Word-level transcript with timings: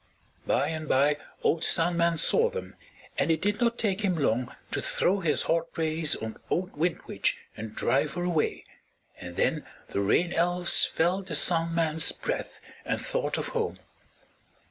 By 0.47 0.69
and 0.69 0.89
by 0.89 1.17
old 1.43 1.63
Sun 1.63 1.95
Man 1.95 2.17
saw 2.17 2.49
them, 2.49 2.75
and 3.19 3.29
it 3.29 3.39
did 3.39 3.61
not 3.61 3.77
take 3.77 4.01
him 4.01 4.17
long 4.17 4.51
to 4.71 4.81
throw 4.81 5.19
his 5.19 5.43
hot 5.43 5.67
rays 5.77 6.15
on 6.15 6.37
old 6.49 6.75
Wind 6.75 7.01
Witch 7.05 7.37
and 7.55 7.75
drive 7.75 8.13
her 8.15 8.23
away, 8.23 8.65
and 9.19 9.35
then 9.35 9.63
the 9.89 10.01
Rain 10.01 10.33
Elves 10.33 10.85
felt 10.85 11.27
the 11.27 11.35
Sun 11.35 11.75
Man's 11.75 12.11
breath 12.11 12.59
and 12.83 12.99
thought 12.99 13.37
of 13.37 13.49
home. 13.49 13.77